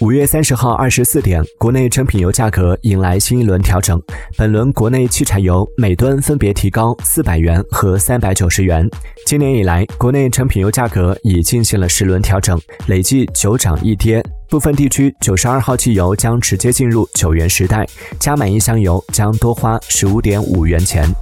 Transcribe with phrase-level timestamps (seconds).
[0.00, 4.00] 五月三十号二十四点国内成品油价格迎来新一轮调整。
[4.36, 8.88] 本轮国内汽柴油每吨分别提高四百元和三百九十元。
[9.26, 14.24] 今年以来国内成品油价格已进行了十轮调整累计九涨一跌。
[14.48, 17.84] 部分地区九十二号汽油将直接进入九元时代
[18.20, 21.12] 加满一箱油将多花十五点五元钱。